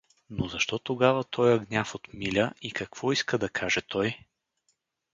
[0.29, 4.17] Но защо тогава тоя гняв от Миля и какво иска да каже той?